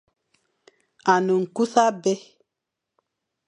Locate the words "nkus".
1.41-1.73